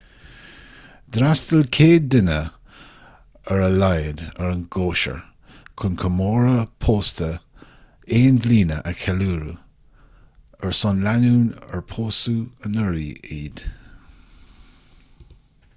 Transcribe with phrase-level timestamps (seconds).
[1.15, 2.37] d'fhreastail 100 duine
[3.55, 5.19] ar a laghad ar an gcóisir
[5.83, 7.29] chun comóradh pósta
[8.23, 9.63] aon bhliana a cheiliúradh
[10.69, 13.67] ar son lánúin ar pósadh anuraidh iad